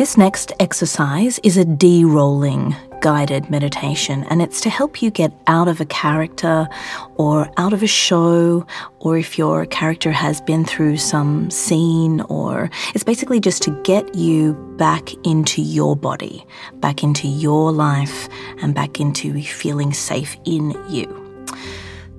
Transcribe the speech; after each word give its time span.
This 0.00 0.16
next 0.16 0.54
exercise 0.58 1.38
is 1.40 1.58
a 1.58 1.64
de-roling 1.66 2.74
guided 3.02 3.50
meditation, 3.50 4.24
and 4.30 4.40
it's 4.40 4.58
to 4.62 4.70
help 4.70 5.02
you 5.02 5.10
get 5.10 5.30
out 5.46 5.68
of 5.68 5.78
a 5.78 5.84
character 5.84 6.66
or 7.16 7.50
out 7.58 7.74
of 7.74 7.82
a 7.82 7.86
show, 7.86 8.66
or 9.00 9.18
if 9.18 9.36
your 9.36 9.66
character 9.66 10.10
has 10.10 10.40
been 10.40 10.64
through 10.64 10.96
some 10.96 11.50
scene, 11.50 12.22
or 12.30 12.70
it's 12.94 13.04
basically 13.04 13.40
just 13.40 13.60
to 13.64 13.82
get 13.82 14.14
you 14.14 14.54
back 14.78 15.12
into 15.26 15.60
your 15.60 15.94
body, 15.94 16.46
back 16.76 17.02
into 17.02 17.28
your 17.28 17.70
life, 17.70 18.26
and 18.62 18.74
back 18.74 19.00
into 19.00 19.42
feeling 19.42 19.92
safe 19.92 20.34
in 20.46 20.70
you. 20.88 21.04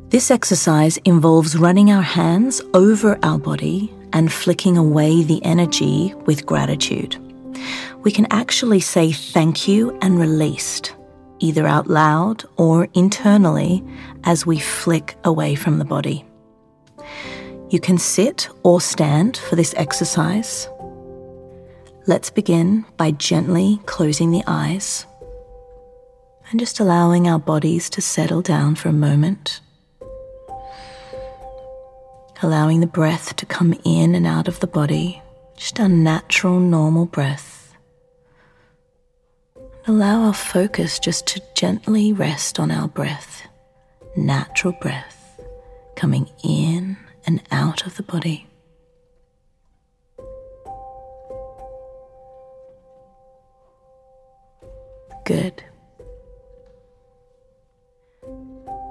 This 0.09 0.29
exercise 0.29 0.97
involves 0.97 1.57
running 1.57 1.89
our 1.89 2.03
hands 2.03 2.61
over 2.75 3.17
our 3.23 3.39
body 3.39 3.91
and 4.13 4.31
flicking 4.31 4.77
away 4.77 5.23
the 5.23 5.43
energy 5.43 6.13
with 6.27 6.45
gratitude 6.45 7.17
we 8.03 8.11
can 8.11 8.27
actually 8.31 8.79
say 8.79 9.11
thank 9.11 9.67
you 9.67 9.97
and 10.01 10.19
released, 10.19 10.95
either 11.39 11.67
out 11.67 11.87
loud 11.87 12.43
or 12.57 12.87
internally 12.93 13.83
as 14.23 14.45
we 14.45 14.59
flick 14.59 15.15
away 15.23 15.55
from 15.55 15.77
the 15.77 15.85
body. 15.85 16.25
You 17.69 17.79
can 17.79 17.97
sit 17.97 18.49
or 18.63 18.81
stand 18.81 19.37
for 19.37 19.55
this 19.55 19.73
exercise. 19.77 20.67
Let's 22.07 22.31
begin 22.31 22.85
by 22.97 23.11
gently 23.11 23.79
closing 23.85 24.31
the 24.31 24.43
eyes 24.47 25.05
and 26.49 26.59
just 26.59 26.79
allowing 26.79 27.27
our 27.27 27.39
bodies 27.39 27.89
to 27.91 28.01
settle 28.01 28.41
down 28.41 28.75
for 28.75 28.89
a 28.89 28.93
moment. 28.93 29.61
Allowing 32.41 32.79
the 32.79 32.87
breath 32.87 33.35
to 33.35 33.45
come 33.45 33.79
in 33.85 34.15
and 34.15 34.25
out 34.25 34.47
of 34.47 34.59
the 34.59 34.67
body, 34.67 35.21
just 35.55 35.77
a 35.77 35.87
natural, 35.87 36.59
normal 36.59 37.05
breath. 37.05 37.60
Allow 39.87 40.25
our 40.25 40.33
focus 40.33 40.99
just 40.99 41.25
to 41.27 41.41
gently 41.55 42.13
rest 42.13 42.59
on 42.59 42.69
our 42.69 42.87
breath, 42.87 43.47
natural 44.15 44.73
breath 44.73 45.41
coming 45.95 46.29
in 46.43 46.97
and 47.25 47.41
out 47.49 47.87
of 47.87 47.97
the 47.97 48.03
body. 48.03 48.45
Good. 55.25 55.63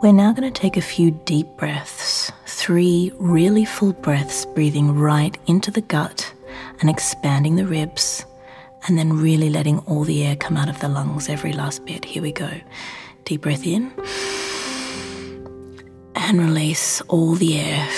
We're 0.02 0.12
now 0.12 0.32
going 0.32 0.52
to 0.52 0.60
take 0.60 0.76
a 0.76 0.80
few 0.80 1.12
deep 1.24 1.46
breaths, 1.56 2.32
three 2.46 3.12
really 3.16 3.64
full 3.64 3.92
breaths, 3.92 4.44
breathing 4.44 4.92
right 4.96 5.38
into 5.46 5.70
the 5.70 5.82
gut 5.82 6.32
and 6.80 6.90
expanding 6.90 7.54
the 7.54 7.66
ribs 7.66 8.24
and 8.86 8.98
then 8.98 9.12
really 9.12 9.50
letting 9.50 9.78
all 9.80 10.04
the 10.04 10.24
air 10.24 10.36
come 10.36 10.56
out 10.56 10.68
of 10.68 10.80
the 10.80 10.88
lungs 10.88 11.28
every 11.28 11.52
last 11.52 11.84
bit. 11.84 12.04
Here 12.04 12.22
we 12.22 12.32
go. 12.32 12.50
Deep 13.24 13.42
breath 13.42 13.66
in 13.66 13.92
and 16.14 16.40
release 16.40 17.00
all 17.02 17.34
the 17.34 17.58
air. 17.58 17.88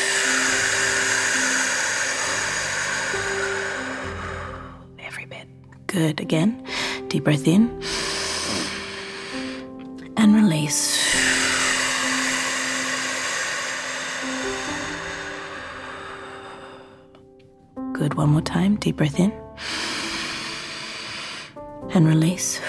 Every 4.99 5.27
bit. 5.27 5.47
Good. 5.87 6.21
Again. 6.21 6.67
Deep 7.09 7.25
breath 7.25 7.47
in 7.47 7.71
and 10.17 10.35
release. 10.35 10.99
Good. 17.93 18.15
One 18.15 18.31
more 18.31 18.43
time. 18.43 18.77
Deep 18.77 18.97
breath 18.97 19.19
in 19.21 19.42
and 21.91 22.07
release. 22.07 22.61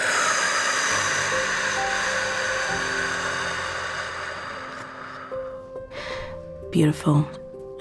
Beautiful. 6.71 7.27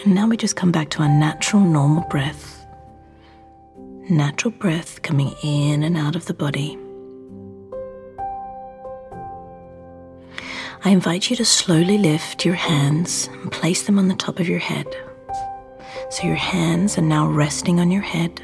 And 0.05 0.15
now 0.15 0.29
we 0.29 0.37
just 0.37 0.57
come 0.57 0.71
back 0.71 0.91
to 0.91 1.03
our 1.03 1.09
natural, 1.09 1.63
normal 1.63 2.05
breath. 2.11 2.67
Natural 4.11 4.51
breath 4.51 5.01
coming 5.03 5.35
in 5.43 5.83
and 5.83 5.97
out 5.97 6.15
of 6.15 6.27
the 6.27 6.35
body. 6.35 6.79
I 10.85 10.91
invite 10.91 11.31
you 11.31 11.37
to 11.37 11.45
slowly 11.45 11.97
lift 11.97 12.45
your 12.45 12.57
hands 12.57 13.29
and 13.33 13.53
place 13.53 13.85
them 13.85 13.99
on 13.99 14.09
the 14.09 14.17
top 14.17 14.41
of 14.41 14.49
your 14.49 14.59
head. 14.59 14.87
So 16.11 16.27
your 16.27 16.35
hands 16.35 16.99
are 16.99 17.03
now 17.03 17.29
resting 17.29 17.79
on 17.79 17.91
your 17.91 18.03
head. 18.03 18.43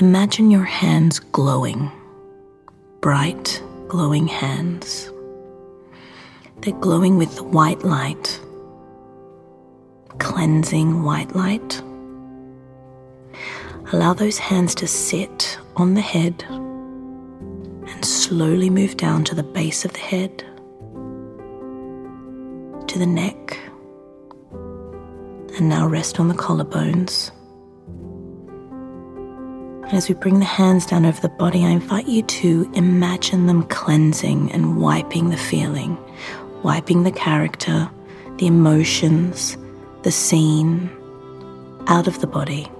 Imagine 0.00 0.50
your 0.50 0.64
hands 0.64 1.18
glowing, 1.18 1.90
bright, 3.00 3.62
glowing 3.88 4.28
hands. 4.28 5.10
They're 6.60 6.78
glowing 6.80 7.16
with 7.18 7.40
white 7.40 7.82
light, 7.82 8.40
cleansing 10.18 11.02
white 11.02 11.34
light. 11.34 11.82
Allow 13.92 14.12
those 14.14 14.38
hands 14.38 14.74
to 14.76 14.86
sit 14.86 15.58
on 15.76 15.94
the 15.94 16.00
head 16.00 16.44
and 16.48 18.04
slowly 18.04 18.70
move 18.70 18.96
down 18.96 19.24
to 19.24 19.34
the 19.34 19.42
base 19.42 19.84
of 19.84 19.92
the 19.92 19.98
head, 19.98 20.38
to 22.86 22.98
the 22.98 23.06
neck, 23.06 23.58
and 24.52 25.68
now 25.68 25.86
rest 25.86 26.20
on 26.20 26.28
the 26.28 26.34
collarbones. 26.34 27.32
And 29.88 29.96
as 29.96 30.06
we 30.06 30.14
bring 30.14 30.38
the 30.38 30.44
hands 30.44 30.84
down 30.84 31.06
over 31.06 31.18
the 31.18 31.30
body, 31.30 31.64
I 31.64 31.70
invite 31.70 32.06
you 32.06 32.22
to 32.22 32.70
imagine 32.74 33.46
them 33.46 33.62
cleansing 33.68 34.52
and 34.52 34.76
wiping 34.76 35.30
the 35.30 35.38
feeling, 35.38 35.96
wiping 36.62 37.04
the 37.04 37.10
character, 37.10 37.88
the 38.36 38.48
emotions, 38.48 39.56
the 40.02 40.10
scene 40.10 40.90
out 41.86 42.06
of 42.06 42.20
the 42.20 42.26
body. 42.26 42.70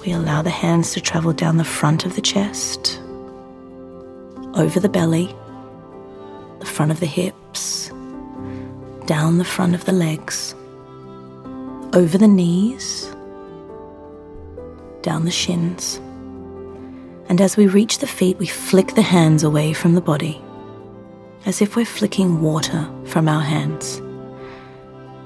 We 0.00 0.12
allow 0.12 0.40
the 0.40 0.48
hands 0.48 0.94
to 0.94 1.00
travel 1.02 1.34
down 1.34 1.58
the 1.58 1.62
front 1.62 2.06
of 2.06 2.14
the 2.14 2.22
chest, 2.22 2.98
over 4.54 4.80
the 4.80 4.88
belly, 4.88 5.36
the 6.60 6.64
front 6.64 6.90
of 6.90 7.00
the 7.00 7.06
hips, 7.06 7.90
down 9.04 9.36
the 9.36 9.44
front 9.44 9.74
of 9.74 9.84
the 9.84 9.92
legs, 9.92 10.54
over 11.92 12.16
the 12.16 12.26
knees 12.26 13.14
down 15.08 15.24
the 15.24 15.30
shins. 15.30 15.96
And 17.30 17.40
as 17.40 17.56
we 17.56 17.66
reach 17.66 18.00
the 18.00 18.06
feet, 18.06 18.36
we 18.36 18.44
flick 18.44 18.88
the 18.88 19.00
hands 19.00 19.42
away 19.42 19.72
from 19.72 19.94
the 19.94 20.02
body, 20.02 20.38
as 21.46 21.62
if 21.62 21.76
we're 21.76 21.86
flicking 21.86 22.42
water 22.42 22.86
from 23.06 23.26
our 23.26 23.40
hands. 23.40 24.02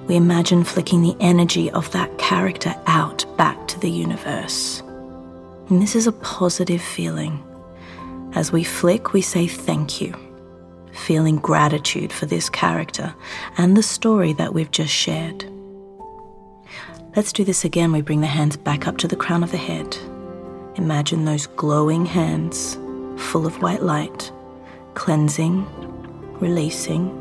We 0.07 0.15
imagine 0.15 0.63
flicking 0.63 1.03
the 1.03 1.17
energy 1.19 1.69
of 1.73 1.91
that 1.91 2.17
character 2.17 2.73
out 2.87 3.27
back 3.37 3.67
to 3.67 3.81
the 3.81 3.91
universe. 3.91 4.85
And 5.69 5.83
this 5.83 5.97
is 5.97 6.07
a 6.07 6.13
positive 6.13 6.81
feeling. 6.81 7.43
As 8.35 8.53
we 8.53 8.63
flick, 8.63 9.13
we 9.13 9.21
say 9.21 9.49
thank 9.49 10.01
you, 10.01 10.15
feeling 10.93 11.39
gratitude 11.39 12.13
for 12.13 12.27
this 12.27 12.49
character 12.49 13.13
and 13.59 13.77
the 13.77 13.83
story 13.83 14.33
that 14.35 14.55
we've 14.55 14.71
just 14.71 14.93
shared. 14.93 15.45
Let's 17.15 17.31
do 17.35 17.45
this 17.45 17.63
again. 17.63 17.93
We 17.93 18.01
bring 18.01 18.23
the 18.23 18.27
hands 18.27 18.57
back 18.57 18.89
up 18.89 18.97
to 18.99 19.07
the 19.07 19.17
crown 19.17 19.43
of 19.43 19.51
the 19.51 19.59
head. 19.59 19.99
Imagine 20.77 21.27
those 21.27 21.47
glowing 21.47 22.07
hands, 22.07 22.77
full 23.19 23.47
of 23.47 23.61
white 23.61 23.83
light, 23.83 24.33
cleansing, 24.95 25.67
releasing. 26.41 27.13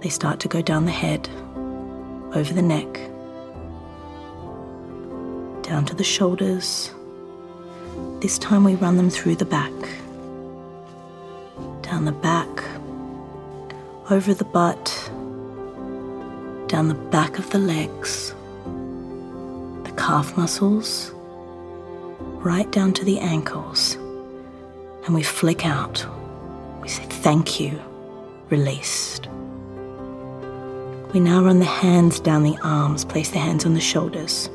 They 0.00 0.08
start 0.08 0.40
to 0.40 0.48
go 0.48 0.62
down 0.62 0.84
the 0.84 0.90
head, 0.90 1.28
over 2.34 2.52
the 2.52 2.60
neck, 2.60 2.92
down 5.62 5.84
to 5.86 5.94
the 5.94 6.02
shoulders. 6.02 6.90
This 8.18 8.36
time 8.36 8.64
we 8.64 8.74
run 8.74 8.96
them 8.96 9.10
through 9.10 9.36
the 9.36 9.44
back, 9.44 9.72
down 11.82 12.04
the 12.04 12.10
back, 12.10 12.64
over 14.10 14.34
the 14.34 14.44
butt, 14.44 14.86
down 16.66 16.88
the 16.88 17.00
back 17.12 17.38
of 17.38 17.48
the 17.50 17.58
legs 17.58 18.34
calf 20.06 20.36
muscles, 20.36 21.10
right 22.44 22.70
down 22.70 22.92
to 22.92 23.04
the 23.04 23.18
ankles, 23.18 23.94
and 25.04 25.12
we 25.12 25.20
flick 25.20 25.66
out. 25.66 26.06
We 26.80 26.86
say, 26.86 27.02
Thank 27.02 27.58
you, 27.58 27.80
released. 28.48 29.26
We 31.12 31.18
now 31.18 31.42
run 31.42 31.58
the 31.58 31.64
hands 31.64 32.20
down 32.20 32.44
the 32.44 32.56
arms, 32.62 33.04
place 33.04 33.30
the 33.30 33.40
hands 33.40 33.66
on 33.66 33.74
the 33.74 33.80
shoulders. 33.80 34.48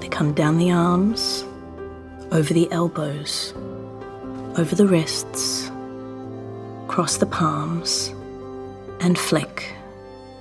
They 0.00 0.08
come 0.08 0.34
down 0.34 0.58
the 0.58 0.70
arms, 0.70 1.42
over 2.32 2.52
the 2.52 2.70
elbows, 2.70 3.54
over 4.58 4.74
the 4.74 4.86
wrists, 4.86 5.70
cross 6.86 7.16
the 7.16 7.24
palms, 7.24 8.08
and 9.00 9.18
flick. 9.18 9.72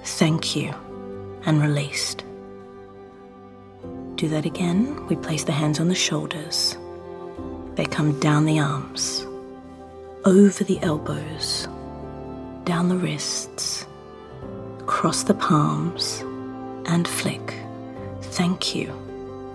Thank 0.04 0.58
you, 0.58 0.74
and 1.46 1.62
released. 1.62 2.26
Do 4.24 4.30
that 4.30 4.46
again. 4.46 5.06
We 5.08 5.18
place 5.18 5.44
the 5.44 5.52
hands 5.52 5.82
on 5.82 5.90
the 5.90 5.96
shoulders. 5.96 6.78
They 7.76 7.84
come 7.84 8.18
down 8.22 8.46
the 8.46 8.58
arms, 8.58 9.28
over 10.24 10.64
the 10.64 10.80
elbows, 10.82 11.68
down 12.64 12.88
the 12.88 12.96
wrists, 12.96 13.86
across 14.80 15.24
the 15.24 15.34
palms, 15.34 16.22
and 16.86 17.06
flick. 17.06 17.54
Thank 18.22 18.74
you, 18.74 18.94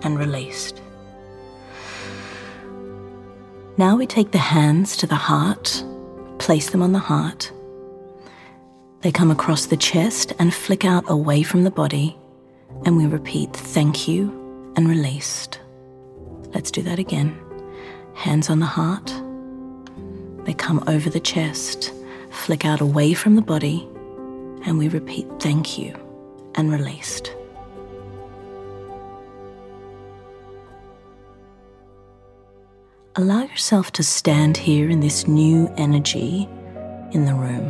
and 0.03 0.19
released. 0.19 0.79
Now 3.77 3.95
we 3.95 4.05
take 4.05 4.29
the 4.29 4.37
hands 4.37 4.95
to 4.97 5.07
the 5.07 5.15
heart, 5.15 5.83
place 6.37 6.69
them 6.69 6.83
on 6.83 6.91
the 6.91 6.99
heart. 6.99 7.51
They 9.01 9.11
come 9.11 9.31
across 9.31 9.65
the 9.65 9.77
chest 9.77 10.33
and 10.37 10.53
flick 10.53 10.85
out 10.85 11.05
away 11.07 11.41
from 11.41 11.63
the 11.63 11.71
body, 11.71 12.15
and 12.85 12.97
we 12.97 13.07
repeat 13.07 13.51
thank 13.53 14.07
you 14.07 14.38
and 14.79 14.87
released. 14.87 15.59
Let's 16.53 16.71
do 16.71 16.81
that 16.83 16.99
again. 16.99 17.37
Hands 18.13 18.49
on 18.49 18.59
the 18.59 18.65
heart. 18.65 19.13
They 20.45 20.53
come 20.53 20.81
over 20.87 21.09
the 21.09 21.19
chest, 21.19 21.91
flick 22.31 22.63
out 22.63 22.79
away 22.79 23.13
from 23.13 23.35
the 23.35 23.41
body, 23.41 23.85
and 24.65 24.77
we 24.77 24.87
repeat 24.87 25.27
thank 25.41 25.77
you 25.77 25.93
and 26.55 26.71
released. 26.71 27.35
Allow 33.17 33.41
yourself 33.41 33.91
to 33.91 34.03
stand 34.03 34.55
here 34.55 34.89
in 34.89 35.01
this 35.01 35.27
new 35.27 35.67
energy 35.75 36.47
in 37.11 37.25
the 37.25 37.33
room, 37.33 37.67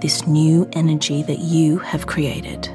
this 0.00 0.28
new 0.28 0.70
energy 0.74 1.24
that 1.24 1.40
you 1.40 1.78
have 1.78 2.06
created. 2.06 2.70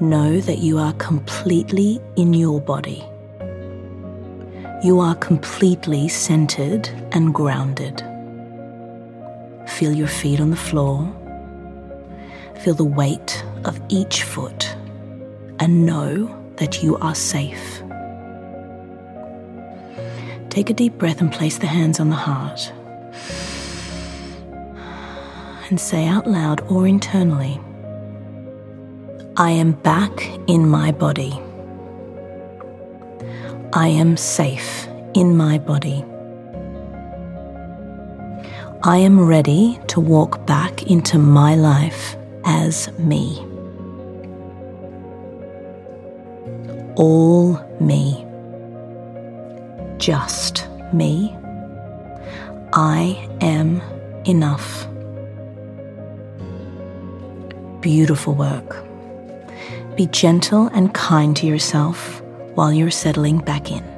Know 0.00 0.40
that 0.40 0.58
you 0.58 0.78
are 0.78 0.92
completely 0.92 2.00
in 2.14 2.32
your 2.32 2.60
body. 2.60 3.04
You 4.84 5.00
are 5.00 5.16
completely 5.16 6.06
centered 6.06 6.88
and 7.10 7.34
grounded. 7.34 8.00
Feel 9.66 9.92
your 9.92 10.06
feet 10.06 10.38
on 10.38 10.50
the 10.50 10.56
floor. 10.56 11.12
Feel 12.60 12.74
the 12.74 12.84
weight 12.84 13.44
of 13.64 13.80
each 13.88 14.22
foot 14.22 14.72
and 15.58 15.84
know 15.84 16.32
that 16.58 16.80
you 16.80 16.96
are 16.98 17.16
safe. 17.16 17.82
Take 20.48 20.70
a 20.70 20.74
deep 20.74 20.96
breath 20.96 21.20
and 21.20 21.32
place 21.32 21.58
the 21.58 21.66
hands 21.66 21.98
on 21.98 22.10
the 22.10 22.14
heart. 22.14 22.72
And 25.70 25.80
say 25.80 26.06
out 26.06 26.28
loud 26.28 26.60
or 26.70 26.86
internally, 26.86 27.60
I 29.40 29.50
am 29.50 29.70
back 29.70 30.26
in 30.48 30.68
my 30.68 30.90
body. 30.90 31.40
I 33.72 33.86
am 33.86 34.16
safe 34.16 34.88
in 35.14 35.36
my 35.36 35.58
body. 35.58 36.04
I 38.82 38.96
am 38.96 39.24
ready 39.24 39.78
to 39.86 40.00
walk 40.00 40.44
back 40.44 40.82
into 40.90 41.18
my 41.20 41.54
life 41.54 42.16
as 42.44 42.90
me. 42.98 43.38
All 46.96 47.64
me 47.78 48.26
just 49.98 50.66
me. 50.92 51.32
I 52.72 53.28
am 53.40 53.80
enough. 54.24 54.88
Beautiful 57.80 58.34
work. 58.34 58.87
Be 59.98 60.06
gentle 60.06 60.68
and 60.68 60.94
kind 60.94 61.36
to 61.38 61.44
yourself 61.44 62.22
while 62.54 62.72
you're 62.72 62.88
settling 62.88 63.38
back 63.38 63.72
in. 63.72 63.97